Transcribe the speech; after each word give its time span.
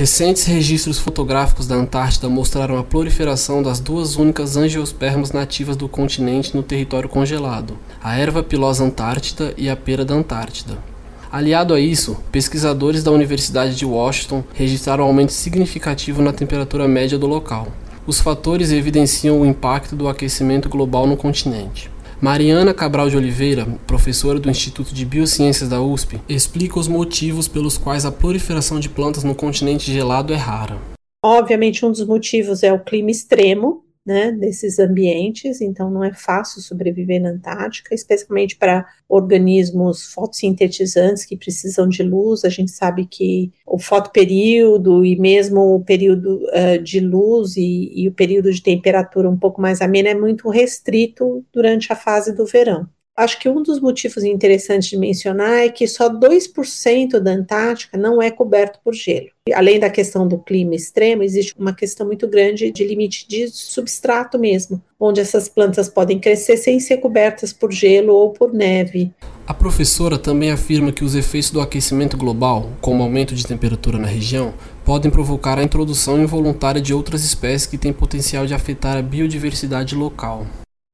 Recentes 0.00 0.46
registros 0.46 0.98
fotográficos 0.98 1.66
da 1.66 1.74
Antártida 1.74 2.26
mostraram 2.26 2.78
a 2.78 2.82
proliferação 2.82 3.62
das 3.62 3.78
duas 3.78 4.16
únicas 4.16 4.56
angiospermas 4.56 5.30
nativas 5.30 5.76
do 5.76 5.86
continente 5.90 6.56
no 6.56 6.62
território 6.62 7.06
congelado, 7.06 7.76
a 8.02 8.16
erva 8.16 8.42
pilosa 8.42 8.82
antártida 8.82 9.52
e 9.58 9.68
a 9.68 9.76
pera 9.76 10.02
da 10.02 10.14
Antártida. 10.14 10.78
Aliado 11.30 11.74
a 11.74 11.80
isso, 11.80 12.16
pesquisadores 12.32 13.04
da 13.04 13.10
Universidade 13.10 13.76
de 13.76 13.84
Washington 13.84 14.42
registraram 14.54 15.04
um 15.04 15.08
aumento 15.08 15.34
significativo 15.34 16.22
na 16.22 16.32
temperatura 16.32 16.88
média 16.88 17.18
do 17.18 17.26
local. 17.26 17.68
Os 18.06 18.22
fatores 18.22 18.72
evidenciam 18.72 19.38
o 19.38 19.44
impacto 19.44 19.94
do 19.94 20.08
aquecimento 20.08 20.66
global 20.66 21.06
no 21.06 21.14
continente. 21.14 21.90
Mariana 22.22 22.74
Cabral 22.74 23.08
de 23.08 23.16
Oliveira, 23.16 23.66
professora 23.86 24.38
do 24.38 24.50
Instituto 24.50 24.94
de 24.94 25.06
Biociências 25.06 25.70
da 25.70 25.80
USP, 25.80 26.20
explica 26.28 26.78
os 26.78 26.86
motivos 26.86 27.48
pelos 27.48 27.78
quais 27.78 28.04
a 28.04 28.12
proliferação 28.12 28.78
de 28.78 28.90
plantas 28.90 29.24
no 29.24 29.34
continente 29.34 29.90
gelado 29.90 30.30
é 30.34 30.36
rara. 30.36 30.76
Obviamente, 31.24 31.82
um 31.86 31.90
dos 31.90 32.06
motivos 32.06 32.62
é 32.62 32.70
o 32.70 32.84
clima 32.84 33.10
extremo, 33.10 33.79
né, 34.04 34.32
desses 34.32 34.78
ambientes, 34.78 35.60
então 35.60 35.90
não 35.90 36.02
é 36.02 36.12
fácil 36.12 36.60
sobreviver 36.62 37.20
na 37.20 37.30
Antártica, 37.30 37.94
especialmente 37.94 38.56
para 38.56 38.86
organismos 39.08 40.12
fotossintetizantes 40.12 41.24
que 41.24 41.36
precisam 41.36 41.88
de 41.88 42.02
luz. 42.02 42.44
A 42.44 42.48
gente 42.48 42.70
sabe 42.70 43.06
que 43.06 43.52
o 43.66 43.78
fotoperíodo 43.78 45.04
e 45.04 45.18
mesmo 45.18 45.74
o 45.74 45.84
período 45.84 46.40
uh, 46.46 46.82
de 46.82 47.00
luz 47.00 47.56
e, 47.56 47.92
e 47.94 48.08
o 48.08 48.12
período 48.12 48.50
de 48.50 48.62
temperatura 48.62 49.28
um 49.28 49.38
pouco 49.38 49.60
mais 49.60 49.80
amena 49.80 50.08
é 50.08 50.14
muito 50.14 50.48
restrito 50.48 51.44
durante 51.52 51.92
a 51.92 51.96
fase 51.96 52.34
do 52.34 52.46
verão 52.46 52.88
acho 53.20 53.38
que 53.38 53.48
um 53.48 53.62
dos 53.62 53.80
motivos 53.80 54.24
interessantes 54.24 54.88
de 54.88 54.96
mencionar 54.96 55.58
é 55.58 55.68
que 55.68 55.86
só 55.86 56.08
2% 56.08 57.18
da 57.18 57.32
Antártica 57.32 57.98
não 57.98 58.20
é 58.20 58.30
coberto 58.30 58.78
por 58.82 58.94
gelo. 58.94 59.28
Além 59.52 59.78
da 59.78 59.90
questão 59.90 60.26
do 60.26 60.38
clima 60.38 60.74
extremo, 60.74 61.22
existe 61.22 61.54
uma 61.58 61.74
questão 61.74 62.06
muito 62.06 62.26
grande 62.26 62.70
de 62.70 62.84
limite 62.84 63.26
de 63.28 63.48
substrato 63.48 64.38
mesmo, 64.38 64.82
onde 64.98 65.20
essas 65.20 65.48
plantas 65.48 65.88
podem 65.88 66.18
crescer 66.18 66.56
sem 66.56 66.80
ser 66.80 66.98
cobertas 66.98 67.52
por 67.52 67.70
gelo 67.72 68.14
ou 68.14 68.30
por 68.30 68.52
neve. 68.52 69.12
A 69.46 69.52
professora 69.52 70.16
também 70.16 70.50
afirma 70.50 70.92
que 70.92 71.04
os 71.04 71.14
efeitos 71.14 71.50
do 71.50 71.60
aquecimento 71.60 72.16
global, 72.16 72.70
como 72.80 73.02
aumento 73.02 73.34
de 73.34 73.46
temperatura 73.46 73.98
na 73.98 74.06
região, 74.06 74.54
podem 74.84 75.10
provocar 75.10 75.58
a 75.58 75.64
introdução 75.64 76.22
involuntária 76.22 76.80
de 76.80 76.94
outras 76.94 77.24
espécies 77.24 77.66
que 77.66 77.76
têm 77.76 77.92
potencial 77.92 78.46
de 78.46 78.54
afetar 78.54 78.96
a 78.96 79.02
biodiversidade 79.02 79.94
local 79.94 80.46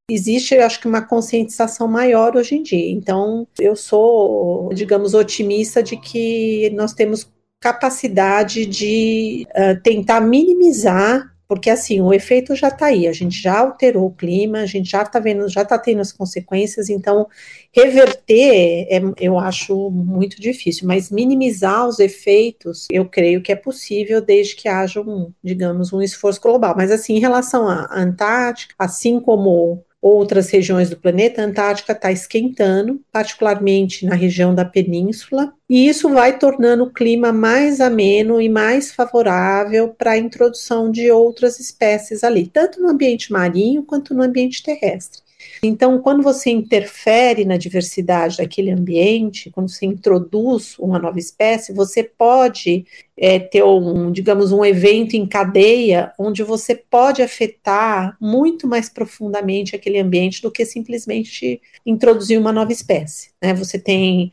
existe, 0.09 0.57
acho 0.57 0.81
que, 0.81 0.87
uma 0.87 1.03
conscientização 1.03 1.89
maior 1.89 2.37
hoje 2.37 2.55
em 2.55 2.63
dia. 2.63 2.91
Então, 2.91 3.47
eu 3.59 3.75
sou, 3.75 4.73
digamos, 4.73 5.15
otimista 5.15 5.83
de 5.83 5.97
que 5.97 6.71
nós 6.71 6.93
temos 6.93 7.31
capacidade 7.61 8.67
de 8.67 9.47
uh, 9.51 9.81
tentar 9.83 10.21
minimizar, 10.21 11.35
porque 11.49 11.71
assim, 11.71 12.01
o 12.01 12.13
efeito 12.13 12.55
já 12.55 12.69
está 12.69 12.87
aí, 12.87 13.09
a 13.09 13.13
gente 13.13 13.41
já 13.41 13.59
alterou 13.59 14.07
o 14.07 14.13
clima, 14.13 14.59
a 14.59 14.67
gente 14.67 14.91
já 14.91 15.03
está 15.03 15.19
vendo, 15.19 15.49
já 15.49 15.63
está 15.63 15.79
tendo 15.79 16.01
as 16.01 16.13
consequências, 16.13 16.89
então 16.89 17.27
reverter 17.73 18.87
é, 18.91 19.01
eu 19.19 19.39
acho 19.39 19.91
muito 19.91 20.41
difícil, 20.41 20.87
mas 20.87 21.11
minimizar 21.11 21.87
os 21.87 21.99
efeitos, 21.99 22.87
eu 22.91 23.09
creio 23.09 23.43
que 23.43 23.53
é 23.53 23.57
possível 23.57 24.21
desde 24.21 24.57
que 24.57 24.69
haja 24.69 25.01
um, 25.01 25.33
digamos, 25.43 25.93
um 25.93 26.03
esforço 26.03 26.41
global. 26.41 26.75
Mas 26.77 26.91
assim, 26.91 27.15
em 27.15 27.21
relação 27.21 27.69
à 27.69 27.89
Antártica, 27.93 28.75
assim 28.79 29.21
como 29.21 29.86
outras 30.01 30.51
regiões 30.51 30.91
do 30.91 30.97
planeta, 30.97 31.43
a 31.43 31.45
Antártica 31.45 31.93
está 31.93 32.13
esquentando, 32.13 33.01
particularmente 33.11 34.07
na 34.07 34.15
região 34.15 34.55
da 34.55 34.65
península, 34.65 35.53
e 35.69 35.89
isso 35.89 36.09
vai 36.11 36.39
tornando 36.39 36.85
o 36.85 36.93
clima 36.93 37.33
mais 37.33 37.81
ameno 37.81 38.41
e 38.41 38.49
mais 38.49 38.93
favorável 38.93 39.89
para 39.89 40.13
a 40.13 40.19
introdução 40.19 40.91
de 40.91 41.11
outras 41.11 41.59
espécies 41.59 42.23
ali, 42.23 42.47
tanto 42.47 42.81
no 42.81 42.89
ambiente 42.89 43.33
marinho 43.33 43.83
quanto 43.83 44.15
no 44.15 44.23
ambiente 44.23 44.63
terrestre. 44.63 45.26
Então, 45.63 45.99
quando 46.01 46.23
você 46.23 46.51
interfere 46.51 47.45
na 47.45 47.57
diversidade 47.57 48.39
daquele 48.39 48.71
ambiente, 48.71 49.51
quando 49.51 49.69
você 49.69 49.87
introduz 49.87 50.79
uma 50.79 50.99
nova 50.99 51.19
espécie, 51.19 51.73
você 51.73 52.05
pode 52.05 52.87
é, 53.17 53.39
ter 53.39 53.63
um, 53.63 54.13
digamos, 54.13 54.53
um 54.53 54.65
evento 54.65 55.15
em 55.15 55.27
cadeia 55.27 56.13
onde 56.19 56.43
você 56.43 56.75
pode 56.75 57.23
afetar 57.23 58.17
muito 58.21 58.67
mais 58.67 58.89
profundamente 58.89 59.75
aquele 59.75 59.99
ambiente 59.99 60.43
do 60.43 60.51
que 60.51 60.65
simplesmente 60.65 61.61
introduzir 61.85 62.39
uma 62.39 62.53
nova 62.53 62.73
espécie. 62.73 63.31
Né? 63.43 63.55
Você 63.55 63.79
tem 63.79 64.31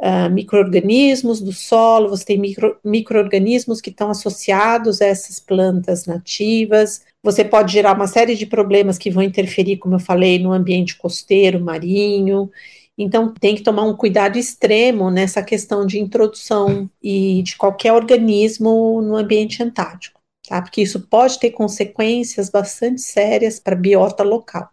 uh, 0.00 0.30
micro-organismos 0.30 1.40
do 1.40 1.52
solo, 1.52 2.08
você 2.08 2.24
tem 2.24 2.38
micro, 2.38 2.76
micro-organismos 2.84 3.80
que 3.80 3.90
estão 3.90 4.10
associados 4.10 5.00
a 5.00 5.06
essas 5.06 5.38
plantas 5.38 6.06
nativas, 6.06 7.02
você 7.24 7.42
pode 7.42 7.72
gerar 7.72 7.94
uma 7.94 8.06
série 8.06 8.36
de 8.36 8.44
problemas 8.44 8.98
que 8.98 9.10
vão 9.10 9.22
interferir, 9.22 9.78
como 9.78 9.94
eu 9.94 9.98
falei, 9.98 10.38
no 10.38 10.52
ambiente 10.52 10.94
costeiro, 10.94 11.58
marinho. 11.58 12.50
Então, 12.98 13.32
tem 13.32 13.54
que 13.54 13.62
tomar 13.62 13.84
um 13.84 13.96
cuidado 13.96 14.38
extremo 14.38 15.10
nessa 15.10 15.42
questão 15.42 15.86
de 15.86 15.98
introdução 15.98 16.88
e 17.02 17.42
de 17.42 17.56
qualquer 17.56 17.94
organismo 17.94 19.00
no 19.00 19.16
ambiente 19.16 19.62
antártico, 19.62 20.20
tá? 20.46 20.60
Porque 20.60 20.82
isso 20.82 21.00
pode 21.00 21.40
ter 21.40 21.50
consequências 21.50 22.50
bastante 22.50 23.00
sérias 23.00 23.58
para 23.58 23.74
a 23.74 23.78
biota 23.78 24.22
local. 24.22 24.68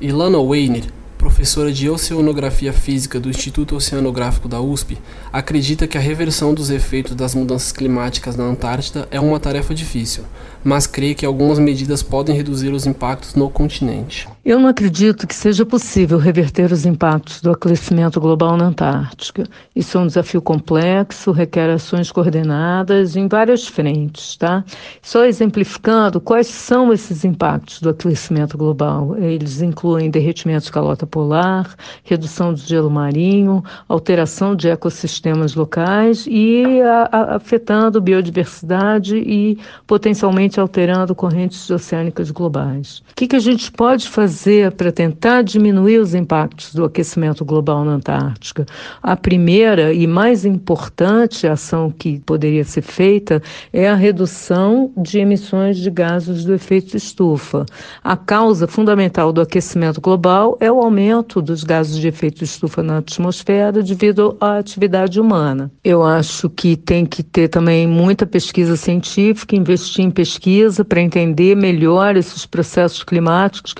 Ilana 0.00 0.40
Weiner, 0.40 0.84
professora 1.24 1.72
de 1.72 1.88
Oceanografia 1.88 2.70
Física 2.70 3.18
do 3.18 3.30
Instituto 3.30 3.74
Oceanográfico 3.74 4.46
da 4.46 4.60
USP, 4.60 4.98
acredita 5.32 5.86
que 5.86 5.96
a 5.96 6.00
reversão 6.00 6.52
dos 6.52 6.68
efeitos 6.68 7.14
das 7.14 7.34
mudanças 7.34 7.72
climáticas 7.72 8.36
na 8.36 8.44
Antártida 8.44 9.08
é 9.10 9.18
uma 9.18 9.40
tarefa 9.40 9.74
difícil, 9.74 10.24
mas 10.62 10.86
crê 10.86 11.14
que 11.14 11.24
algumas 11.24 11.58
medidas 11.58 12.02
podem 12.02 12.36
reduzir 12.36 12.70
os 12.74 12.84
impactos 12.84 13.34
no 13.34 13.48
continente. 13.48 14.28
Eu 14.44 14.60
não 14.60 14.68
acredito 14.68 15.26
que 15.26 15.34
seja 15.34 15.64
possível 15.64 16.18
reverter 16.18 16.70
os 16.70 16.84
impactos 16.84 17.40
do 17.40 17.50
aquecimento 17.50 18.20
global 18.20 18.58
na 18.58 18.66
Antártica. 18.66 19.44
Isso 19.74 19.96
é 19.96 20.00
um 20.02 20.06
desafio 20.06 20.42
complexo, 20.42 21.32
requer 21.32 21.70
ações 21.70 22.12
coordenadas 22.12 23.16
em 23.16 23.26
várias 23.26 23.66
frentes, 23.66 24.36
tá? 24.36 24.62
Só 25.00 25.24
exemplificando 25.24 26.20
quais 26.20 26.48
são 26.48 26.92
esses 26.92 27.24
impactos 27.24 27.80
do 27.80 27.88
aquecimento 27.88 28.58
global. 28.58 29.16
Eles 29.16 29.62
incluem 29.62 30.10
derretimento 30.10 30.66
de 30.66 30.72
calota 30.72 31.06
polar, 31.14 31.76
redução 32.02 32.52
do 32.52 32.58
gelo 32.58 32.90
marinho, 32.90 33.62
alteração 33.88 34.56
de 34.56 34.68
ecossistemas 34.68 35.54
locais 35.54 36.26
e 36.28 36.82
a, 36.82 37.08
a, 37.12 37.36
afetando 37.36 38.00
biodiversidade 38.00 39.16
e 39.16 39.56
potencialmente 39.86 40.58
alterando 40.58 41.14
correntes 41.14 41.70
oceânicas 41.70 42.32
globais. 42.32 42.98
O 43.12 43.14
que, 43.14 43.28
que 43.28 43.36
a 43.36 43.40
gente 43.40 43.70
pode 43.70 44.08
fazer? 44.08 44.64
para 44.74 44.92
tentar 44.92 45.42
diminuir 45.42 45.98
os 45.98 46.14
impactos 46.14 46.74
do 46.74 46.84
aquecimento 46.84 47.44
global 47.44 47.84
na 47.84 47.92
Antártica? 47.92 48.66
A 49.02 49.16
primeira 49.16 49.92
e 49.92 50.06
mais 50.06 50.44
importante 50.44 51.46
ação 51.46 51.90
que 51.90 52.18
poderia 52.20 52.64
ser 52.64 52.82
feita 52.82 53.42
é 53.72 53.88
a 53.88 53.94
redução 53.94 54.92
de 54.96 55.18
emissões 55.18 55.78
de 55.78 55.90
gases 55.90 56.44
do 56.44 56.54
efeito 56.54 56.96
estufa. 56.96 57.64
A 58.02 58.16
causa 58.16 58.66
fundamental 58.66 59.32
do 59.32 59.40
aquecimento 59.40 60.00
global 60.00 60.56
é 60.60 60.70
o 60.70 60.82
aumento 61.04 61.42
dos 61.42 61.64
gases 61.64 61.98
de 61.98 62.08
efeito 62.08 62.42
estufa 62.42 62.82
na 62.82 62.98
atmosfera 62.98 63.82
devido 63.82 64.36
à 64.40 64.58
atividade 64.58 65.20
humana. 65.20 65.70
Eu 65.82 66.02
acho 66.02 66.48
que 66.48 66.76
tem 66.76 67.04
que 67.04 67.22
ter 67.22 67.48
também 67.48 67.86
muita 67.86 68.24
pesquisa 68.24 68.76
científica, 68.76 69.54
investir 69.54 70.04
em 70.04 70.10
pesquisa 70.10 70.84
para 70.84 71.00
entender 71.00 71.54
melhor 71.54 72.16
esses 72.16 72.46
processos 72.46 73.02
climáticos, 73.02 73.74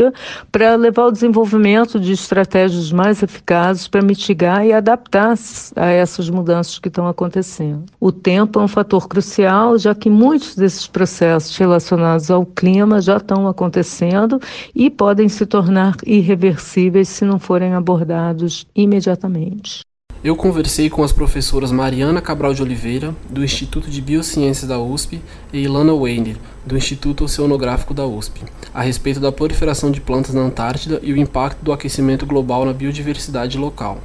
para 0.52 0.74
levar 0.76 1.04
ao 1.04 1.12
desenvolvimento 1.12 1.98
de 1.98 2.12
estratégias 2.12 2.92
mais 2.92 3.22
eficazes 3.22 3.88
para 3.88 4.02
mitigar 4.02 4.66
e 4.66 4.72
adaptar 4.72 5.34
a 5.76 5.86
essas 5.86 6.28
mudanças 6.28 6.78
que 6.78 6.88
estão 6.88 7.08
acontecendo. 7.08 7.84
O 7.98 8.12
tempo 8.12 8.60
é 8.60 8.62
um 8.62 8.68
fator 8.68 9.08
crucial, 9.08 9.78
já 9.78 9.94
que 9.94 10.10
muitos 10.10 10.54
desses 10.54 10.86
processos 10.86 11.56
relacionados 11.56 12.30
ao 12.30 12.44
clima 12.44 13.00
já 13.00 13.16
estão 13.16 13.48
acontecendo 13.48 14.40
e 14.74 14.90
podem 14.90 15.28
se 15.28 15.46
tornar 15.46 15.96
irreversíveis 16.04 17.13
se 17.14 17.24
não 17.24 17.38
forem 17.38 17.74
abordados 17.74 18.66
imediatamente. 18.74 19.84
Eu 20.22 20.34
conversei 20.34 20.88
com 20.88 21.04
as 21.04 21.12
professoras 21.12 21.70
Mariana 21.70 22.20
Cabral 22.20 22.54
de 22.54 22.62
Oliveira, 22.62 23.14
do 23.28 23.44
Instituto 23.44 23.90
de 23.90 24.00
Biociências 24.00 24.66
da 24.66 24.78
USP, 24.78 25.20
e 25.52 25.58
Ilana 25.58 25.92
Weiner, 25.92 26.36
do 26.64 26.78
Instituto 26.78 27.24
Oceanográfico 27.24 27.92
da 27.92 28.06
USP, 28.06 28.40
a 28.72 28.80
respeito 28.80 29.20
da 29.20 29.30
proliferação 29.30 29.90
de 29.90 30.00
plantas 30.00 30.34
na 30.34 30.40
Antártida 30.40 30.98
e 31.02 31.12
o 31.12 31.16
impacto 31.16 31.62
do 31.62 31.72
aquecimento 31.72 32.24
global 32.24 32.64
na 32.64 32.72
biodiversidade 32.72 33.58
local. 33.58 33.98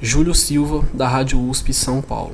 Júlio 0.00 0.34
Silva, 0.34 0.82
da 0.94 1.06
Rádio 1.06 1.38
USP 1.38 1.74
São 1.74 2.00
Paulo. 2.00 2.32